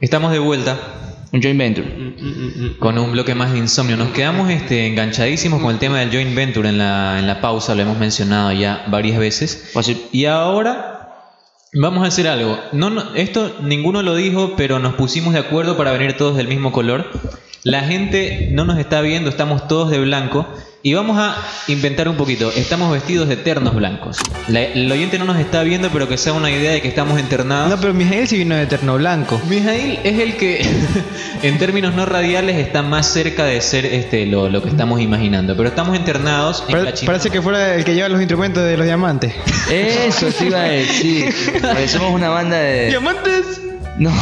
[0.00, 0.78] Estamos de vuelta
[1.32, 2.76] Un joint venture.
[2.78, 3.96] con un bloque más de insomnio.
[3.96, 7.74] Nos quedamos este, enganchadísimos con el tema del joint venture en la, en la pausa,
[7.74, 9.70] lo hemos mencionado ya varias veces.
[9.72, 10.02] Fácil.
[10.12, 11.32] Y ahora
[11.72, 12.58] vamos a hacer algo.
[12.72, 16.48] No, no, esto ninguno lo dijo, pero nos pusimos de acuerdo para venir todos del
[16.48, 17.10] mismo color.
[17.62, 20.46] La gente no nos está viendo, estamos todos de blanco.
[20.86, 22.52] Y vamos a inventar un poquito.
[22.52, 24.18] Estamos vestidos de eternos blancos.
[24.46, 27.18] La- el oyente no nos está viendo, pero que sea una idea de que estamos
[27.18, 27.70] internados.
[27.70, 29.40] No, pero Mijael sí vino de terno blanco.
[29.48, 30.64] Mijail es el que,
[31.42, 35.56] en términos no radiales, está más cerca de ser este lo, lo que estamos imaginando.
[35.56, 36.60] Pero estamos internados.
[36.60, 37.04] Pare- encachinados.
[37.04, 39.34] parece que fuera el que lleva los instrumentos de los diamantes.
[39.68, 41.34] Eso te iba a decir.
[41.62, 42.86] Parecemos una banda de.
[42.90, 43.60] ¿Diamantes?
[43.98, 44.12] No,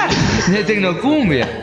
[0.48, 1.60] de tecnocumbia.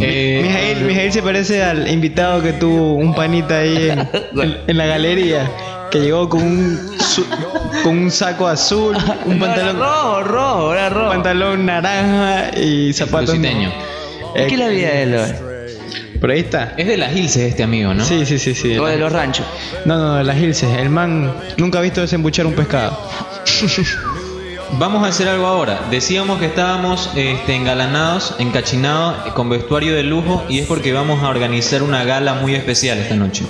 [0.00, 4.76] Eh, Mijail, Mijail se parece al invitado que tuvo un panita ahí en, en- en
[4.78, 5.50] la galería.
[5.90, 7.26] Que llegó con un, su-
[7.82, 8.96] con un saco azul,
[9.26, 11.08] un No, era pantalón, rojo, rojo, era rojo.
[11.10, 13.36] pantalón naranja y zapatos.
[14.34, 15.16] ¿Es que la vida de él?
[16.18, 16.72] Por ahí está.
[16.78, 18.04] Es de las Hilses este amigo, ¿no?
[18.04, 18.78] Sí, sí, sí, sí.
[18.78, 19.44] O de los ranchos.
[19.84, 20.78] No, no, de las Hilses.
[20.78, 22.98] El man nunca ha visto desembuchar un pescado.
[24.78, 25.86] Vamos a hacer algo ahora.
[25.90, 31.28] Decíamos que estábamos este, engalanados, encachinados, con vestuario de lujo y es porque vamos a
[31.28, 33.44] organizar una gala muy especial esta noche.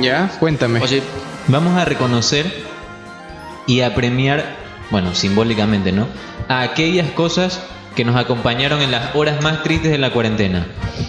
[0.00, 0.28] ¿Ya?
[0.38, 0.80] Cuéntame.
[0.80, 1.02] Oye,
[1.46, 2.50] Vamos a reconocer
[3.66, 4.56] y a premiar,
[4.90, 6.08] bueno, simbólicamente, ¿no?
[6.48, 7.62] A aquellas cosas
[7.94, 10.66] que nos acompañaron en las horas más tristes de la cuarentena.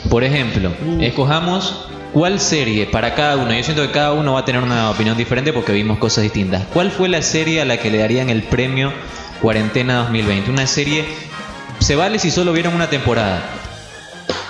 [0.10, 3.54] Por ejemplo, escojamos cuál serie para cada uno.
[3.54, 6.64] Yo siento que cada uno va a tener una opinión diferente porque vimos cosas distintas.
[6.74, 8.94] ¿Cuál fue la serie a la que le darían el premio
[9.42, 10.52] Cuarentena 2020?
[10.52, 11.06] Una serie,
[11.80, 13.44] se vale si solo vieron una temporada.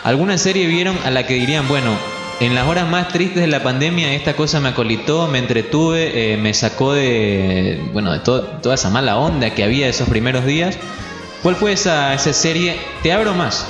[0.03, 1.91] ¿Alguna serie vieron a la que dirían, bueno,
[2.39, 6.37] en las horas más tristes de la pandemia esta cosa me acolitó, me entretuve, eh,
[6.37, 10.77] me sacó de, bueno, de toda esa mala onda que había esos primeros días?
[11.45, 12.75] ¿Cuál fue esa, serie?
[13.03, 13.67] Te abro más.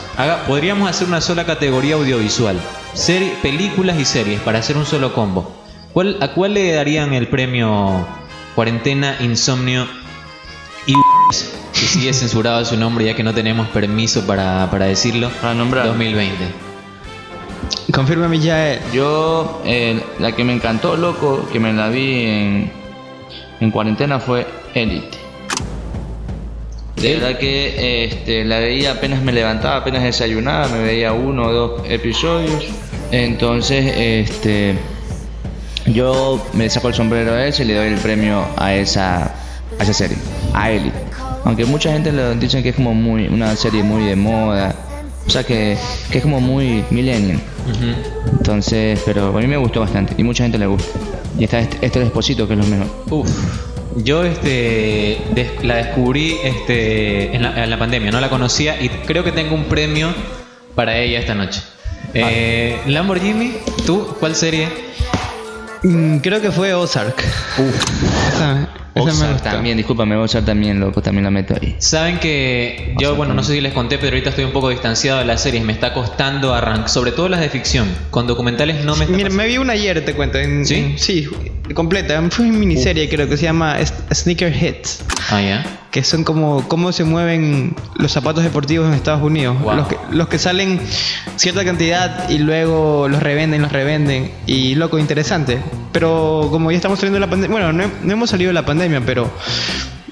[0.48, 2.58] Podríamos hacer una sola categoría audiovisual.
[2.96, 5.52] Serie, películas y series para hacer un solo combo.
[5.94, 8.08] ¿Cuál, ¿A cuál le darían el premio
[8.56, 9.86] Cuarentena, Insomnio
[10.86, 10.94] y
[11.74, 15.30] que sigue censurado su nombre ya que no tenemos permiso para, para decirlo?
[15.42, 15.88] Para nombrar.
[15.88, 16.36] 2020.
[17.94, 18.74] Confírmame ya.
[18.74, 22.72] eh, yo, eh, la que me encantó, loco, que me la vi en,
[23.60, 25.18] en cuarentena fue Elite.
[26.96, 31.52] De verdad que este, la veía apenas me levantaba, apenas desayunaba, me veía uno o
[31.54, 32.66] dos episodios.
[33.12, 34.76] Entonces, este,
[35.88, 39.26] yo me saco el sombrero a ese y le doy el premio a esa,
[39.80, 40.18] a esa serie,
[40.54, 40.96] a Elite.
[41.44, 44.76] Aunque mucha gente lo dicen que es como muy una serie muy de moda,
[45.28, 45.78] o sea que,
[46.12, 47.40] que es como muy millennial.
[48.38, 50.98] Entonces, pero a mí me gustó bastante y mucha gente le gusta.
[51.38, 52.88] Y está este, este Desposito que es lo mejor.
[53.12, 53.30] Uf.
[53.98, 58.90] Yo este des- la descubrí este en la, en la pandemia, no la conocía y
[58.90, 60.10] creo que tengo un premio
[60.76, 61.62] para ella esta noche.
[62.18, 64.70] Eh, Lamborghini, ¿tú cuál serie?
[65.84, 67.22] mm, creo que fue Ozark.
[68.30, 68.70] Esa,
[69.02, 69.26] gustó.
[69.44, 71.76] también, discúlpame, Ozark también, loco, también la meto ahí.
[71.80, 75.20] Saben que yo, bueno, no sé si les conté, pero ahorita estoy un poco distanciado
[75.20, 75.64] de las series.
[75.64, 77.88] Me está costando arrancar, sobre todo las de ficción.
[78.12, 79.44] Con documentales no me está Mira, pasando.
[79.44, 80.38] me vi una ayer, te cuento.
[80.40, 80.76] en- ¿Sí?
[80.76, 81.28] en- sí,
[81.74, 82.22] completa.
[82.30, 83.78] Fue en miniserie, creo que se llama
[84.14, 85.04] Sneaker Hits.
[85.30, 85.66] Ah, ya.
[85.92, 89.58] Que son como cómo se mueven los zapatos deportivos en Estados Unidos.
[89.62, 89.76] Wow.
[89.78, 90.80] Los, que, los que salen
[91.38, 94.32] cierta cantidad y luego los revenden, los revenden.
[94.46, 95.58] Y loco, interesante.
[95.94, 98.66] Pero como ya estamos saliendo de la pandemia, bueno, no, no hemos salido de la
[98.66, 99.32] pandemia, pero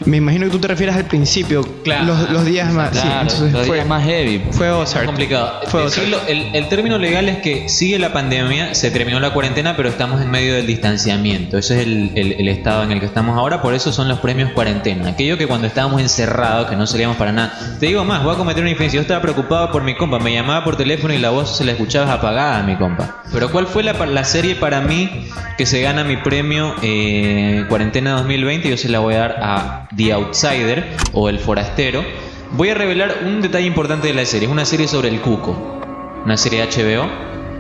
[0.05, 1.63] me imagino que tú te refieres al principio.
[1.83, 2.05] Claro.
[2.05, 2.91] Los, los días más.
[2.95, 4.41] sí, Claro, los fue, días más heavy.
[4.51, 5.05] fue Ozark.
[5.05, 5.61] complicado.
[5.67, 5.83] Fue.
[5.83, 9.89] Decirlo, el, el término legal es que sigue la pandemia, se terminó la cuarentena, pero
[9.89, 11.57] estamos en medio del distanciamiento.
[11.57, 14.19] Ese es el, el- el estado en el que estamos ahora, por eso son los
[14.19, 15.09] premios cuarentena.
[15.09, 17.53] Aquello que cuando estábamos encerrados, que no salíamos para nada.
[17.79, 18.97] Te digo más, voy a cometer una infidencia.
[18.97, 21.71] Yo estaba preocupado por mi compa, me llamaba por teléfono y la voz se la
[21.73, 23.23] escuchaba apagada a mi compa.
[23.31, 25.27] Pero ¿cuál fue la, la serie para mí
[25.57, 28.69] que se gana mi premio eh, cuarentena 2020?
[28.69, 30.83] Yo se la voy a dar a The Outsider
[31.13, 32.03] o El Forastero.
[32.51, 34.47] Voy a revelar un detalle importante de la serie.
[34.47, 35.81] Es una serie sobre el cuco.
[36.25, 37.09] Una serie HBO.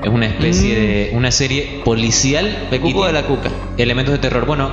[0.03, 1.11] Es una especie de.
[1.13, 2.67] Una serie policial.
[2.71, 3.49] El cuco de la cuca.
[3.77, 4.45] Elementos de terror.
[4.45, 4.71] Bueno,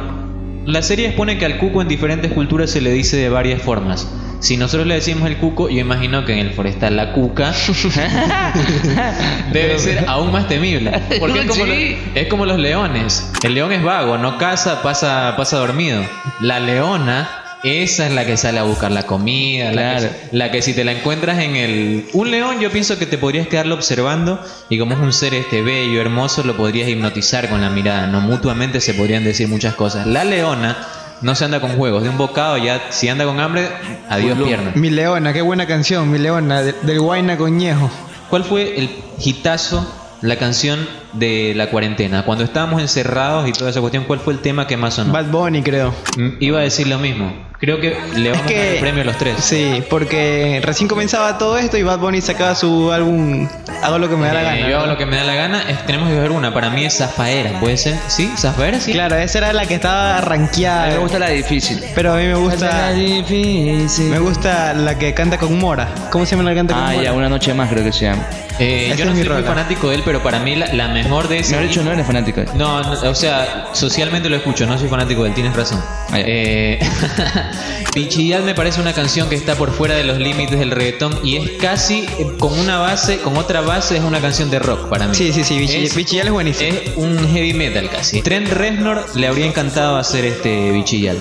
[0.66, 4.08] la serie expone que al cuco en diferentes culturas se le dice de varias formas.
[4.40, 7.52] Si nosotros le decimos el cuco, yo imagino que en el forestal la cuca
[9.52, 10.92] debe ser aún más temible.
[11.18, 11.78] Porque es como, los,
[12.14, 13.30] es como los leones.
[13.42, 16.02] El león es vago, no caza, pasa, pasa dormido.
[16.40, 20.62] La leona Esa es la que sale a buscar la comida, la, que, la que
[20.62, 22.06] si te la encuentras en el...
[22.14, 24.40] Un león yo pienso que te podrías quedarlo observando
[24.70, 28.20] y como es un ser este bello, hermoso, lo podrías hipnotizar con la mirada, ¿no?
[28.22, 30.06] Mutuamente se podrían decir muchas cosas.
[30.06, 30.76] La leona
[31.20, 32.02] no se anda con juegos.
[32.02, 33.68] De un bocado ya, si anda con hambre,
[34.08, 34.72] adiós pierna.
[34.74, 37.90] Mi Leona, qué buena canción, Mi Leona, de- del Guayna Coñejo.
[38.30, 38.88] ¿Cuál fue el
[39.22, 39.86] hitazo,
[40.22, 42.24] la canción de la cuarentena?
[42.24, 45.12] Cuando estábamos encerrados y toda esa cuestión, ¿cuál fue el tema que más sonó?
[45.12, 45.92] Bad Bunny, creo.
[46.16, 47.49] Mm, Iba a decir lo mismo.
[47.60, 49.36] Creo que le vamos a dar el premio a los tres.
[49.38, 53.46] Sí, porque recién comenzaba todo esto y Bad Bunny sacaba su álbum
[53.82, 54.68] Hago lo que me da la Eh, gana.
[54.70, 55.62] yo hago lo que me da la gana.
[55.68, 56.52] Es- tenemos que ver una.
[56.54, 57.58] Para mí es Zafaera.
[57.60, 57.96] ¿Puede ser?
[58.08, 58.30] ¿Sí?
[58.36, 58.78] ¿Zafaera?
[58.80, 58.92] Sí.
[58.92, 60.86] Claro, esa era la que estaba A mí rankeada.
[60.88, 61.82] me gusta la difícil.
[61.94, 62.92] Pero a mí me gusta.
[62.92, 64.06] difícil.
[64.06, 65.88] Me gusta la que canta con Mora.
[66.10, 67.02] ¿Cómo se llama la que canta con Ah, Mora?
[67.02, 68.22] ya, una noche más creo que se llama.
[68.58, 71.38] Eh, yo no soy muy fanático de él, pero para mí la, la mejor de
[71.38, 71.52] ese.
[71.52, 72.42] Mejor dicho, no eres fanático.
[72.54, 75.82] No, no, o sea, socialmente lo escucho, no soy fanático de él, tienes razón.
[76.10, 76.16] Ah.
[76.18, 76.78] Eh,
[77.94, 81.36] Pichillas me parece una canción que está por fuera de los límites del reggaetón y
[81.36, 85.08] es casi eh, con una base, con otra base, es una canción de rock para
[85.08, 85.14] mí.
[85.14, 86.70] Sí, sí, sí, Es- Bichillal es buenísimo.
[86.70, 88.22] Es un heavy metal casi.
[88.22, 91.18] Trent Reznor le habría encantado hacer este Bichillal,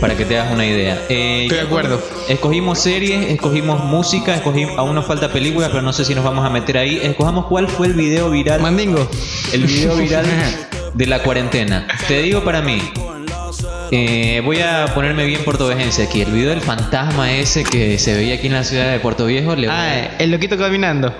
[0.00, 1.00] para que te hagas una idea.
[1.08, 2.02] Eh, Estoy de acuerdo.
[2.28, 6.44] Escogimos series, escogimos música, escogimos, aún nos falta película, pero no sé si nos vamos
[6.44, 7.00] a meter ahí.
[7.02, 8.60] Escojamos cuál fue el video viral.
[8.60, 9.08] Mandingo.
[9.52, 10.26] El video viral
[10.94, 11.86] de la cuarentena.
[12.06, 12.80] Te digo para mí.
[13.92, 16.22] Eh, voy a ponerme bien portovejense aquí.
[16.22, 19.54] El video del fantasma ese que se veía aquí en la ciudad de Puerto Viejo.
[19.54, 21.14] le voy a- Ah, el loquito caminando.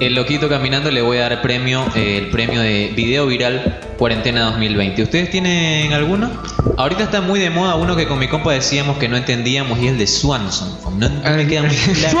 [0.00, 4.40] el loquito caminando le voy a dar premio, eh, el premio de video viral cuarentena
[4.46, 5.00] 2020.
[5.04, 6.28] ¿Ustedes tienen alguno?
[6.76, 9.86] Ahorita está muy de moda uno que con mi compa decíamos que no entendíamos y
[9.86, 10.76] es el de Swanson.
[10.98, 11.76] No, no me queda muy
[12.10, 12.18] claro.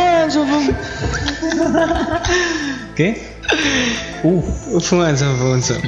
[2.94, 3.32] ¿Qué?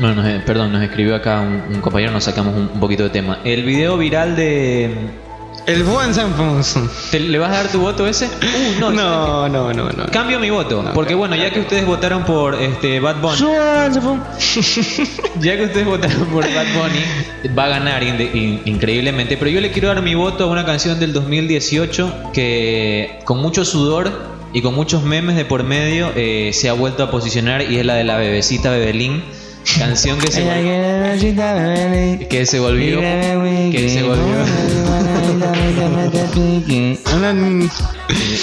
[0.00, 3.04] No, nos- eh, perdón, nos escribió acá un, un compañero, nos sacamos un, un poquito
[3.04, 3.38] de tema.
[3.44, 4.90] El video viral de...
[5.66, 6.86] El Funzo, Funzo.
[7.10, 8.26] ¿te- ¿Le vas a dar tu voto ese?
[8.26, 10.06] Uh, no, No, no, no, no.
[10.12, 13.36] Cambio mi voto, porque bueno, ya que ustedes votaron por este Bad Bunny,
[15.40, 19.70] ya que ustedes votaron por Bad Bunny, va a ganar in- increíblemente, pero yo le
[19.70, 24.74] quiero dar mi voto a una canción del 2018 que con mucho sudor y con
[24.74, 28.04] muchos memes de por medio eh, se ha vuelto a posicionar y es la de
[28.04, 29.24] la bebecita Bebelín,
[29.78, 34.24] canción que se vol- que se volvió que se volvió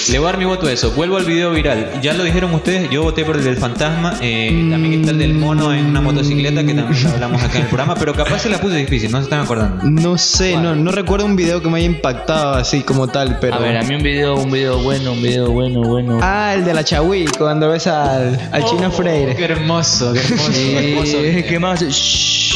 [0.10, 0.92] Le voy a dar mi voto a eso.
[0.92, 2.00] Vuelvo al video viral.
[2.02, 4.18] Ya lo dijeron ustedes, yo voté por el del fantasma.
[4.22, 7.68] eh, También está el del mono en una motocicleta que también hablamos acá en el
[7.68, 7.96] programa.
[7.96, 9.84] Pero capaz se la puse difícil, no se están acordando.
[9.84, 13.56] No sé, no, no recuerdo un video que me haya impactado así como tal, pero.
[13.56, 16.20] A ver, a mí un video, un video bueno, un video bueno, bueno.
[16.22, 19.36] Ah, el de la Chawi, cuando ves al, al Chino Oh, Freire.
[19.36, 20.52] Qué hermoso, qué hermoso.
[20.52, 21.18] qué hermoso.
[21.24, 21.82] Eh, ¿Qué más?
[21.82, 22.52] Shh.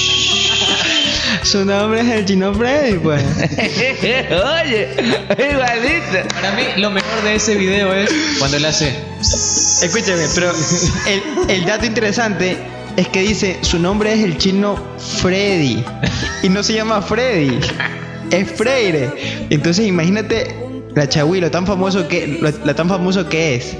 [1.44, 3.24] Su nombre es el Chino Freire, pues.
[3.52, 4.90] Oye,
[5.52, 6.28] igualito.
[6.34, 8.10] Para mí, lo mejor de ese video es
[8.40, 8.96] cuando él hace.
[9.22, 10.52] Escúchame, pero
[11.08, 12.58] el, el dato interesante
[12.98, 14.82] es que dice su nombre es el chino
[15.22, 15.84] Freddy
[16.44, 17.60] y no se llama Freddy,
[18.32, 19.10] es Freire.
[19.50, 20.56] Entonces imagínate
[20.96, 23.76] la Chawi, lo tan famoso que lo, lo tan famoso que es,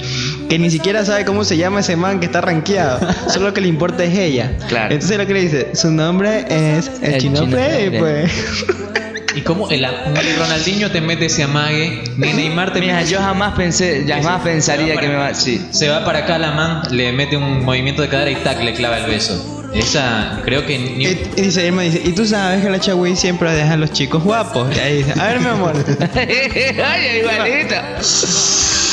[0.50, 3.00] que ni siquiera sabe cómo se llama ese man que está rankeado,
[3.30, 4.58] solo lo que le importa es ella.
[4.68, 4.94] Claro.
[4.94, 7.58] Entonces lo que le dice, su nombre es el, El chino, chino
[8.00, 8.32] pues.
[9.36, 13.20] Y como el ni Ronaldinho te mete ese amague, ni Neymar te Mira, mete yo
[13.20, 15.34] jamás pensé, jamás pensaría que me va.
[15.34, 15.62] Sí.
[15.72, 18.74] Se va para acá la man, le mete un movimiento de cadera y tac, le
[18.74, 19.52] clava el beso.
[19.74, 21.04] Esa, creo que ni.
[21.04, 23.92] Y, y dice, me dice, y tú sabes que la Chawi siempre deja a los
[23.92, 24.74] chicos guapos.
[24.74, 25.74] Y ahí dice, a ver mi amor.
[26.16, 27.76] Oye, igualito.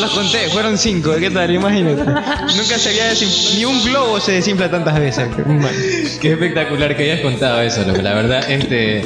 [0.00, 1.50] Los conté, fueron cinco, ¿qué tal?
[1.50, 2.04] Imagínate.
[2.04, 3.12] Nunca se había
[3.56, 5.28] ni un globo se desinfla tantas veces.
[6.20, 8.00] Qué espectacular que hayas contado eso, loco.
[8.02, 9.00] La verdad, este.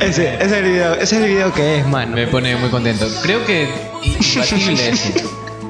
[0.00, 2.14] Ese, ese es el video, ese es el video que es, mano.
[2.14, 3.06] Me pone muy contento.
[3.22, 3.68] Creo que
[4.02, 5.24] imbatible ese.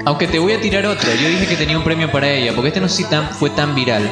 [0.05, 1.09] Aunque te voy a tirar otro.
[1.21, 3.50] Yo dije que tenía un premio para ella, porque este no sé si tan, fue
[3.50, 4.02] tan viral.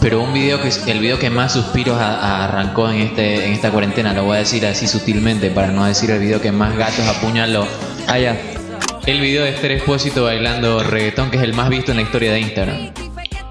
[0.00, 3.46] Pero un video que es el video que más suspiros a- a- arrancó en este
[3.46, 6.50] en esta cuarentena, lo voy a decir así sutilmente para no decir el video que
[6.50, 7.66] más gatos apuñaló.
[8.08, 8.36] Ah, ya.
[9.06, 12.32] El video de Esther Expósito bailando reggaetón, que es el más visto en la historia
[12.32, 12.92] de Instagram.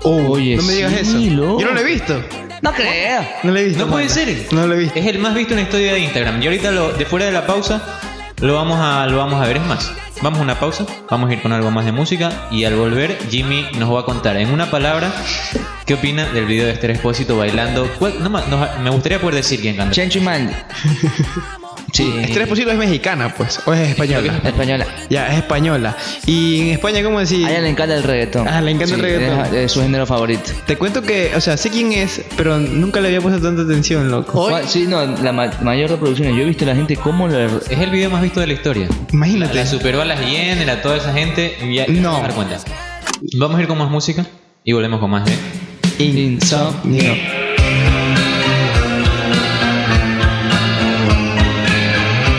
[0.03, 1.59] Oye, no me digas sí, eso.
[1.59, 2.23] Yo no lo he visto.
[2.61, 3.21] No creo.
[3.43, 3.85] No lo he visto.
[3.85, 4.47] No puede ser.
[4.51, 4.97] No lo he visto.
[4.97, 6.41] Es el más visto en la historia de Instagram.
[6.41, 7.81] Y ahorita lo, de fuera de la pausa
[8.39, 9.57] lo vamos a lo vamos a ver.
[9.57, 9.91] Es más,
[10.21, 13.17] vamos a una pausa, vamos a ir con algo más de música y al volver
[13.29, 15.11] Jimmy nos va a contar en una palabra
[15.85, 17.87] qué opina del video de Esther Expósito bailando.
[17.99, 19.91] ¿Cuál- no, no, me gustaría poder decir quién canta.
[19.93, 20.53] Chencho y Mandy.
[21.91, 22.03] Sí.
[22.19, 23.59] Estrella Esposito es mexicana, pues.
[23.65, 24.39] O es española.
[24.43, 24.87] Española.
[25.09, 25.97] Ya, es española.
[26.25, 27.45] Y en España, ¿cómo decir?
[27.45, 28.47] A ella le encanta el reggaetón.
[28.47, 29.39] Ah, le encanta el reggaetón.
[29.47, 30.51] Es, es su género favorito.
[30.65, 34.09] Te cuento que, o sea, sé quién es, pero nunca le había puesto tanta atención,
[34.09, 34.47] loco.
[34.47, 36.35] ¿Cuál- Sí, no, la ma- mayor reproducción.
[36.35, 37.27] Yo he visto a la gente cómo.
[37.27, 38.87] Es el video más visto de la historia.
[39.11, 39.53] Imagínate.
[39.55, 41.57] La superó a las Yen, a toda esa gente.
[41.61, 42.11] Y ya, No.
[42.13, 42.57] vas a dar cuenta.
[43.37, 44.25] Vamos a ir con más música
[44.63, 45.33] y volvemos con más de.
[46.03, 47.13] Insomnio.